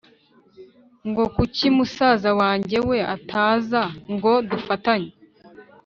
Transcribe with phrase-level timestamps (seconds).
[1.09, 3.81] ngo kuki musaza wange we ataza
[4.13, 5.11] ngo dufatanye,